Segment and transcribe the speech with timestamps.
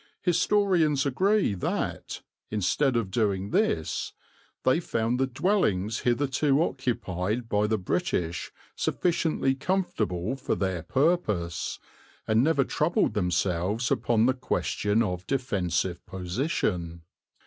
[0.23, 4.13] Historians agree that, instead of doing this,
[4.63, 11.77] they found the dwellings hitherto occupied by the British sufficiently comfortable for their purpose,
[12.27, 17.03] and never troubled themselves upon the question of defensive position.